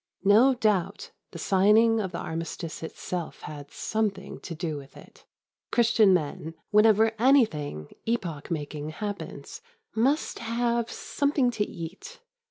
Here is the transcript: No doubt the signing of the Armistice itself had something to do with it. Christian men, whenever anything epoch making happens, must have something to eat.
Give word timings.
No 0.23 0.55
doubt 0.55 1.11
the 1.29 1.37
signing 1.37 1.99
of 1.99 2.11
the 2.11 2.17
Armistice 2.17 2.81
itself 2.81 3.41
had 3.41 3.69
something 3.69 4.39
to 4.39 4.55
do 4.55 4.75
with 4.75 4.97
it. 4.97 5.25
Christian 5.71 6.11
men, 6.11 6.55
whenever 6.71 7.11
anything 7.19 7.93
epoch 8.07 8.49
making 8.49 8.89
happens, 8.89 9.61
must 9.95 10.39
have 10.39 10.89
something 10.89 11.51
to 11.51 11.63
eat. 11.63 12.19